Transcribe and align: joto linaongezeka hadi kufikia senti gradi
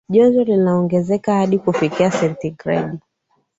joto 0.09 0.43
linaongezeka 0.43 1.33
hadi 1.33 1.59
kufikia 1.59 2.11
senti 2.11 2.49
gradi 2.49 2.99